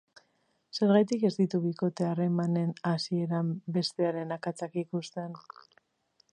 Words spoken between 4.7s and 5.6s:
ikusten?